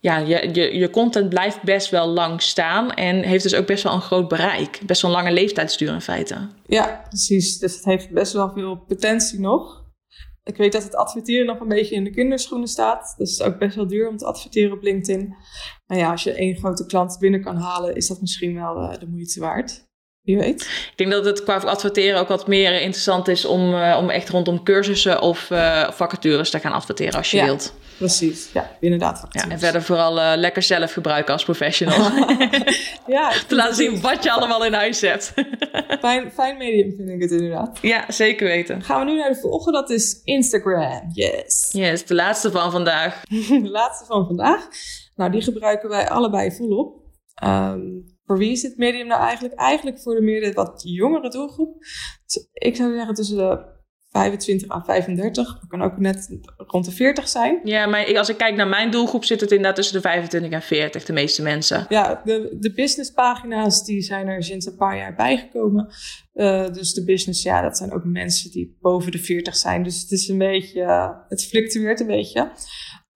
[0.00, 2.92] Ja, je, je, je content blijft best wel lang staan.
[2.94, 4.80] En heeft dus ook best wel een groot bereik.
[4.86, 6.48] Best wel een lange leeftijdsduur in feite.
[6.66, 7.58] Ja, precies.
[7.58, 9.86] Dus het heeft best wel veel potentie nog.
[10.44, 13.14] Ik weet dat het adverteren nog een beetje in de kinderschoenen staat.
[13.16, 15.34] Dus het is ook best wel duur om te adverteren op LinkedIn.
[15.86, 18.98] Maar ja, als je één grote klant binnen kan halen, is dat misschien wel uh,
[18.98, 19.87] de moeite waard.
[20.28, 20.60] Wie weet.
[20.62, 24.28] Ik denk dat het qua adverteren ook wat meer interessant is om, uh, om echt
[24.28, 27.74] rondom cursussen of uh, vacatures te gaan adverteren als je ja, wilt.
[27.98, 29.26] Precies, ja, inderdaad.
[29.30, 31.98] Ja, en verder vooral uh, lekker zelf gebruiken als professional.
[33.16, 35.32] ja, Te laten zien wat je allemaal in huis hebt.
[36.00, 37.78] fijn, fijn medium vind ik het inderdaad.
[37.82, 38.82] Ja, zeker weten.
[38.82, 41.10] Gaan we nu naar de volgende, dat is Instagram.
[41.12, 41.68] Yes.
[41.72, 43.20] Yes, de laatste van vandaag.
[43.48, 44.68] de laatste van vandaag.
[45.14, 46.96] Nou, die gebruiken wij allebei volop.
[47.44, 49.54] Um, voor wie is dit medium nou eigenlijk?
[49.54, 51.78] Eigenlijk voor de meer wat jongere doelgroep.
[52.24, 53.76] Dus ik zou zeggen tussen de
[54.10, 55.58] 25 à 35.
[55.58, 57.60] Dat kan ook net rond de 40 zijn.
[57.64, 60.62] Ja, maar als ik kijk naar mijn doelgroep, zit het inderdaad tussen de 25 en
[60.62, 61.86] 40, de meeste mensen.
[61.88, 65.88] Ja, de, de businesspagina's die zijn er sinds een paar jaar bijgekomen.
[66.34, 69.82] Uh, dus de business, ja, dat zijn ook mensen die boven de 40 zijn.
[69.82, 72.50] Dus het is een beetje, uh, het fluctueert een beetje.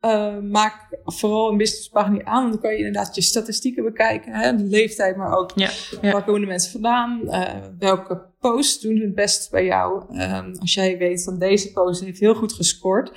[0.05, 4.57] Uh, maak vooral een businesspagina aan, want dan kan je inderdaad je statistieken bekijken, hè,
[4.57, 6.13] de leeftijd, maar ook ja, ja.
[6.13, 7.43] waar komen de mensen vandaan, uh,
[7.79, 10.21] welke posts doen het best bij jou.
[10.21, 13.13] Um, als jij weet van deze post heeft heel goed gescoord,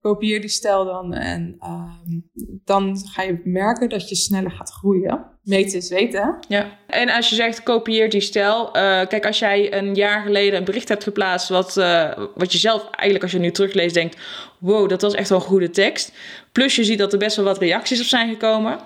[0.00, 2.20] kopieer die stijl dan en ehm,
[2.64, 5.26] dan ga je merken dat je sneller gaat groeien.
[5.42, 6.38] Meten is weten.
[6.48, 8.66] Ja, en als je zegt kopieer die stijl.
[8.66, 8.72] Uh,
[9.06, 11.48] kijk, als jij een jaar geleden een bericht hebt geplaatst.
[11.48, 14.16] Wat, uh, wat je zelf eigenlijk, als je nu terugleest, denkt:
[14.58, 16.12] wow, dat was echt wel een goede tekst.
[16.52, 18.78] Plus je ziet dat er best wel wat reacties op zijn gekomen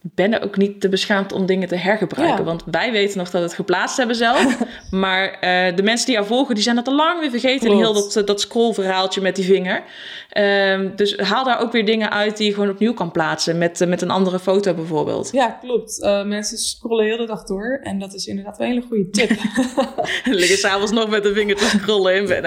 [0.00, 2.44] ben er ook niet te beschaamd om dingen te hergebruiken.
[2.44, 4.58] Want wij weten nog dat het geplaatst hebben zelf.
[4.90, 7.66] maar uh, de mensen die jou volgen, die zijn dat al lang weer vergeten.
[7.66, 7.82] Klopt.
[7.82, 9.82] Heel dat, dat scrollverhaaltje met die vinger.
[10.38, 13.58] Um, dus haal daar ook weer dingen uit die je gewoon opnieuw kan plaatsen.
[13.58, 15.32] Met, uh, met een andere foto bijvoorbeeld.
[15.32, 15.98] Ja, klopt.
[16.02, 17.80] Uh, mensen scrollen heel de dag door.
[17.82, 19.30] En dat is inderdaad wel een hele goede tip.
[20.38, 22.42] Liggen s'avonds nog met de vinger te scrollen in bed.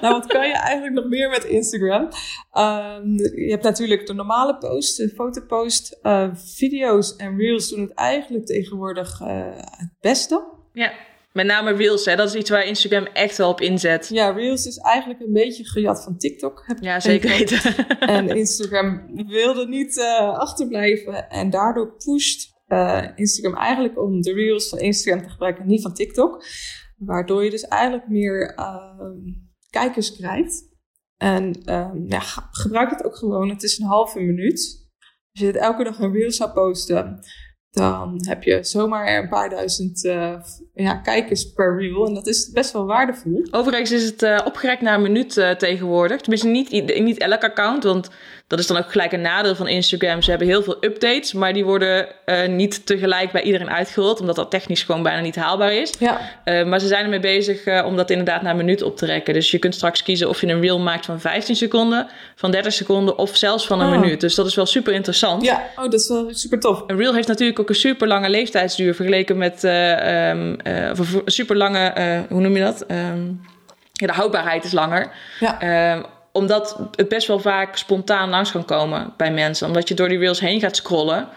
[0.00, 2.02] nou, wat kan je eigenlijk nog meer met Instagram?
[2.02, 5.98] Um, je hebt natuurlijk de normale post, de fotopost.
[6.02, 10.44] Uh, video's en reels doen het eigenlijk tegenwoordig uh, het beste.
[10.72, 10.92] Ja,
[11.32, 12.16] met name reels, hè?
[12.16, 14.08] dat is iets waar Instagram echt wel op inzet.
[14.08, 16.62] Ja, reels is eigenlijk een beetje gejat van TikTok.
[16.66, 17.86] Heb ja, zeker weten.
[18.16, 22.52] En Instagram wilde niet uh, achterblijven en daardoor pusht
[23.14, 26.44] Instagram eigenlijk om de reels van Instagram te gebruiken, niet van TikTok.
[26.96, 28.54] Waardoor je dus eigenlijk meer
[29.70, 30.72] kijkers krijgt.
[31.16, 33.48] En um, ja, gebruik het ook gewoon.
[33.48, 34.83] Het is een halve minuut.
[35.34, 37.18] Als je het elke dag een reel zou posten,
[37.70, 40.34] dan heb je zomaar een paar duizend uh,
[40.74, 42.06] ja, kijkers per reel.
[42.06, 43.46] En dat is best wel waardevol.
[43.50, 46.20] Overigens is het uh, opgerekt naar een minuut uh, tegenwoordig.
[46.20, 48.10] Tenminste, niet, niet elk account, want
[48.56, 50.22] dat is dan ook gelijk een nadeel van Instagram.
[50.22, 54.36] Ze hebben heel veel updates, maar die worden uh, niet tegelijk bij iedereen uitgerold, omdat
[54.36, 55.92] dat technisch gewoon bijna niet haalbaar is.
[55.98, 56.20] Ja.
[56.44, 59.06] Uh, maar ze zijn ermee bezig uh, om dat inderdaad naar een minuut op te
[59.06, 59.34] rekken.
[59.34, 62.72] Dus je kunt straks kiezen of je een reel maakt van 15 seconden, van 30
[62.72, 64.00] seconden of zelfs van een oh.
[64.00, 64.20] minuut.
[64.20, 65.44] Dus dat is wel super interessant.
[65.44, 66.84] Ja, oh, dat is wel super tof.
[66.86, 70.56] Een reel heeft natuurlijk ook een super lange leeftijdsduur vergeleken met um,
[70.90, 71.92] of een super lange,
[72.28, 72.84] hoe noem je dat?
[72.90, 73.40] Um,
[73.92, 75.10] ja, de houdbaarheid is langer.
[75.40, 75.92] Ja.
[75.96, 79.66] Um, omdat het best wel vaak spontaan langs kan komen bij mensen.
[79.66, 81.28] Omdat je door die reels heen gaat scrollen.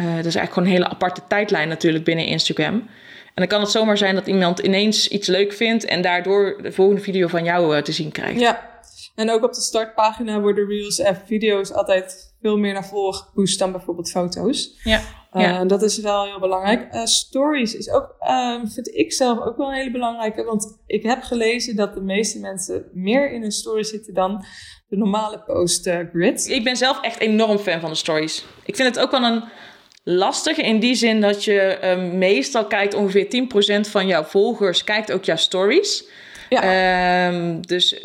[0.00, 2.74] Uh, dat is eigenlijk gewoon een hele aparte tijdlijn natuurlijk binnen Instagram.
[2.74, 2.88] En
[3.34, 5.84] dan kan het zomaar zijn dat iemand ineens iets leuk vindt...
[5.84, 8.40] en daardoor de volgende video van jou uh, te zien krijgt.
[8.40, 8.80] Ja,
[9.14, 13.58] en ook op de startpagina worden reels en video's altijd veel meer naar voren gepusht
[13.58, 14.78] dan bijvoorbeeld foto's.
[14.82, 15.00] Ja.
[15.32, 15.64] Uh, ja.
[15.64, 16.94] Dat is wel heel belangrijk.
[16.94, 20.44] Uh, stories is ook, uh, vind ik zelf ook wel een hele belangrijke.
[20.44, 24.44] Want ik heb gelezen dat de meeste mensen meer in een story zitten dan
[24.88, 26.48] de normale post grid.
[26.48, 28.44] Ik ben zelf echt enorm fan van de stories.
[28.64, 29.44] Ik vind het ook wel een
[30.04, 33.48] lastige in die zin dat je meestal kijkt ongeveer
[33.86, 36.04] 10% van jouw volgers kijkt ook jouw stories.
[36.48, 37.28] Ja.
[37.28, 38.00] Um, dus uh,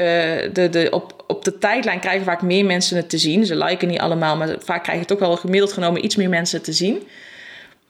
[0.54, 3.46] de, de, op, op de tijdlijn krijgen vaak meer mensen het te zien.
[3.46, 6.62] Ze liken niet allemaal, maar vaak krijg je toch wel gemiddeld genomen iets meer mensen
[6.62, 7.08] te zien.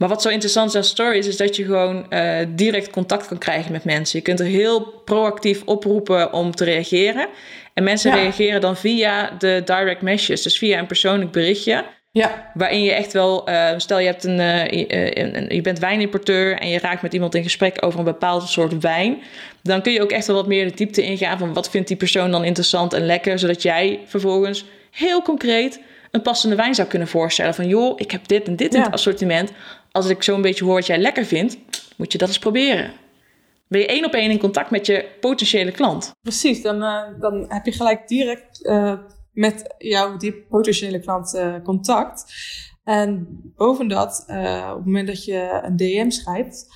[0.02, 3.38] Maar wat zo interessant is aan stories is dat je gewoon uh, direct contact kan
[3.38, 4.20] krijgen met mensen.
[4.20, 7.28] Je kunt er heel proactief oproepen om te reageren.
[7.74, 8.18] En mensen ja.
[8.18, 11.86] reageren dan via de direct messages, dus via een persoonlijk berichtje.
[12.14, 12.52] Ja.
[12.54, 16.58] Waarin je echt wel, uh, stel je, hebt een, uh, een, een, je bent wijnimporteur
[16.60, 19.22] en je raakt met iemand in gesprek over een bepaald soort wijn.
[19.64, 21.98] Dan kun je ook echt wel wat meer de diepte ingaan van wat vindt die
[21.98, 23.40] persoon dan interessant en lekker.
[23.40, 27.54] Zodat jij vervolgens heel concreet een passende wijn zou kunnen voorstellen.
[27.54, 28.78] Van joh, ik heb dit en dit ja.
[28.78, 29.52] in het assortiment.
[29.92, 31.58] Als ik zo'n beetje hoor wat jij lekker vindt,
[31.98, 32.92] moet je dat eens proberen.
[33.68, 36.12] Ben je één op één in contact met je potentiële klant.
[36.22, 38.70] Precies, dan, uh, dan heb je gelijk direct
[39.34, 42.34] met jouw die potentiële klant uh, contact.
[42.84, 46.68] En boven dat, uh, op het moment dat je een DM schrijft,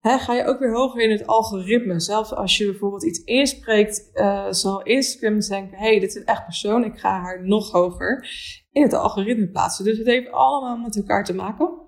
[0.00, 2.00] hè, ga je ook weer hoger in het algoritme.
[2.00, 6.44] Zelfs als je bijvoorbeeld iets inspreekt, uh, zal Instagram denken: hey, dit is een echt
[6.44, 8.28] persoon, ik ga haar nog hoger
[8.70, 9.84] in het algoritme plaatsen.
[9.84, 11.80] Dus het heeft allemaal met elkaar te maken.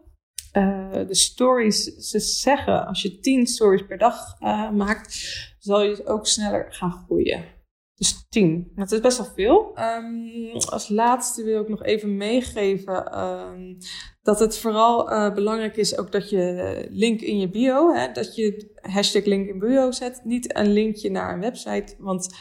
[1.07, 4.41] de stories, ze zeggen, als je 10 stories per dag
[4.73, 5.27] maakt,
[5.59, 7.54] zal je ook sneller gaan groeien.
[7.95, 8.73] Dus tien.
[8.75, 9.79] Dat is best wel veel.
[9.79, 13.77] Um, als laatste wil ik nog even meegeven um,
[14.23, 18.35] dat het vooral uh, belangrijk is ook dat je link in je bio, hè, dat
[18.35, 20.21] je hashtag link in bio zet.
[20.25, 22.35] Niet een linkje naar een website, want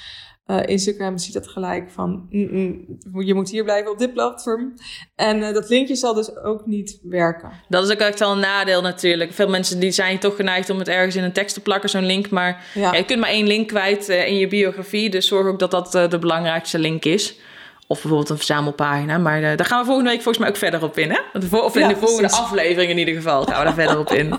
[0.47, 4.73] uh, Instagram ziet dat gelijk van mm, mm, je moet hier blijven op dit platform.
[5.15, 7.51] En uh, dat linkje zal dus ook niet werken.
[7.69, 9.33] Dat is ook echt wel een nadeel natuurlijk.
[9.33, 12.05] Veel mensen die zijn toch geneigd om het ergens in een tekst te plakken, zo'n
[12.05, 12.29] link.
[12.29, 12.81] Maar ja.
[12.81, 15.09] Ja, je kunt maar één link kwijt uh, in je biografie.
[15.09, 17.39] Dus zorg ook dat dat de belangrijkste link is.
[17.87, 19.17] Of bijvoorbeeld een verzamelpagina.
[19.17, 21.09] Maar daar gaan we volgende week volgens mij ook verder op in.
[21.09, 21.19] Hè?
[21.57, 22.39] Of in ja, de volgende precies.
[22.39, 24.33] aflevering in ieder geval gaan we daar verder op in.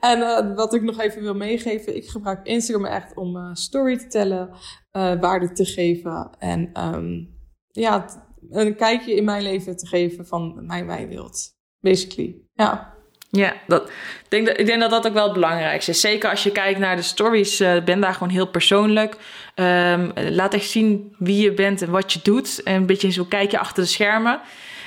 [0.00, 1.96] En uh, wat ik nog even wil meegeven.
[1.96, 4.50] Ik gebruik Instagram echt om uh, story te tellen.
[4.94, 6.30] Waarde te geven.
[6.38, 7.36] En um,
[7.70, 8.04] ja,
[8.50, 11.52] een kijkje in mijn leven te geven van mijn wijnwereld.
[11.80, 12.92] Basically, ja.
[13.30, 16.00] Ja, dat, ik, denk dat, ik denk dat dat ook wel het belangrijkste is.
[16.00, 19.16] Zeker als je kijkt naar de stories, uh, ben daar gewoon heel persoonlijk.
[19.54, 22.62] Um, laat echt zien wie je bent en wat je doet.
[22.62, 24.40] En een beetje zo kijk je achter de schermen.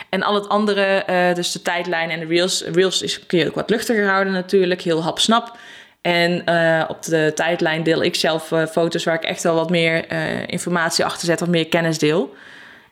[0.09, 2.63] En al het andere, uh, dus de tijdlijn en de reels.
[2.63, 5.57] Reels is, kun je ook wat luchtiger houden natuurlijk, heel hapsnap.
[6.01, 9.69] En uh, op de tijdlijn deel ik zelf uh, foto's waar ik echt wel wat
[9.69, 10.11] meer
[10.49, 12.35] informatie achter zet, wat meer kennis deel.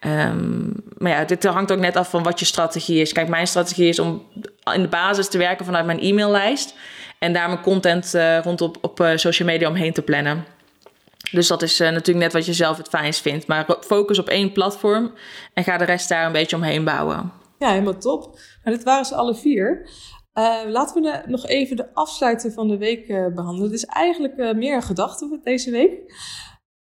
[0.02, 3.14] Um, maar ja, dit hangt ook net af van wat je strategie is.
[3.14, 4.28] Kijk, mijn strategie is om
[4.74, 6.76] in de basis te werken vanuit mijn e-maillijst.
[7.20, 8.14] En daar mijn content
[8.44, 10.46] rondom op social media omheen te plannen.
[11.32, 13.48] Dus dat is natuurlijk net wat je zelf het fijnst vindt.
[13.48, 15.14] Maar focus op één platform
[15.54, 17.32] en ga de rest daar een beetje omheen bouwen.
[17.60, 18.40] Ja, helemaal top.
[18.64, 19.90] Nou, dit waren ze alle vier.
[20.68, 23.64] Laten we nog even de afsluiter van de week behandelen.
[23.64, 26.14] Het is eigenlijk meer een gedachte deze week.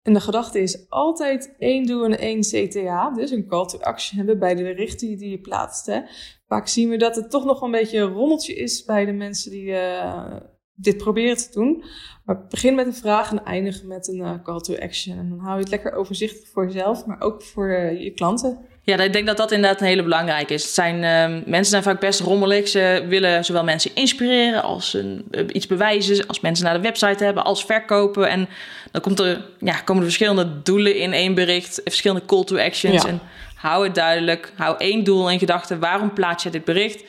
[0.03, 3.11] En de gedachte is altijd één doel en één CTA.
[3.11, 5.87] Dus een call to action hebben bij de berichten die je plaatst.
[5.87, 6.01] Hè.
[6.47, 9.51] Vaak zien we dat het toch nog een beetje een rommeltje is bij de mensen
[9.51, 10.37] die uh,
[10.75, 11.85] dit proberen te doen.
[12.25, 15.19] Maar begin met een vraag en eindig met een uh, call to action.
[15.19, 18.59] En dan hou je het lekker overzichtelijk voor jezelf, maar ook voor uh, je klanten.
[18.91, 20.63] Ja, ik denk dat dat inderdaad een hele belangrijke is.
[20.63, 22.69] Het zijn, uh, mensen zijn vaak best rommelig.
[22.69, 26.27] Ze willen zowel mensen inspireren als een, uh, iets bewijzen.
[26.27, 28.29] Als mensen naar de website hebben, als verkopen.
[28.29, 28.49] En
[28.91, 31.81] dan komt er, ja, komen er verschillende doelen in één bericht.
[31.85, 33.03] Verschillende call to actions.
[33.03, 33.09] Ja.
[33.09, 33.21] En
[33.55, 34.53] hou het duidelijk.
[34.57, 35.79] Hou één doel in gedachten.
[35.79, 37.05] Waarom plaats je dit bericht?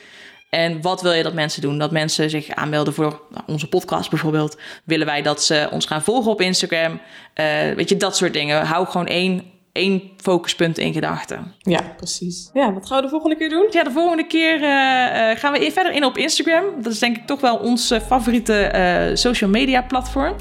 [0.48, 1.78] En wat wil je dat mensen doen?
[1.78, 4.56] Dat mensen zich aanmelden voor nou, onze podcast bijvoorbeeld.
[4.84, 6.92] Willen wij dat ze ons gaan volgen op Instagram?
[6.92, 8.66] Uh, weet je, dat soort dingen.
[8.66, 11.54] Hou gewoon één één focuspunt in gedachten.
[11.58, 12.50] Ja, precies.
[12.52, 13.66] Ja, wat gaan we de volgende keer doen?
[13.70, 16.64] Ja, de volgende keer uh, uh, gaan we verder in op Instagram.
[16.82, 20.34] Dat is denk ik toch wel ons favoriete uh, social media platform.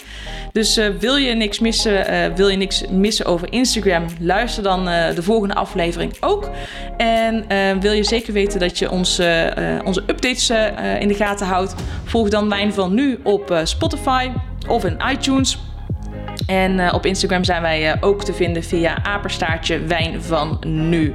[0.51, 5.53] Dus wil je niks missen, wil je niks missen over Instagram, luister dan de volgende
[5.53, 6.49] aflevering ook.
[6.97, 7.45] En
[7.79, 9.19] wil je zeker weten dat je ons,
[9.85, 10.49] onze updates
[10.99, 14.29] in de gaten houdt, volg dan Wijn van Nu op Spotify
[14.67, 15.59] of in iTunes.
[16.51, 21.13] En uh, op Instagram zijn wij uh, ook te vinden via apenstaartje wijn van nu.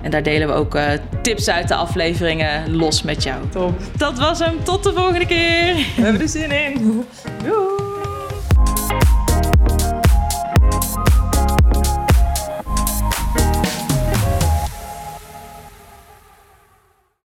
[0.00, 0.84] En daar delen we ook uh,
[1.22, 3.48] tips uit de afleveringen los met jou.
[3.50, 3.80] Top.
[3.96, 4.64] Dat was hem.
[4.64, 5.74] Tot de volgende keer.
[5.74, 7.04] We hebben er zin in.
[7.44, 7.81] Doei.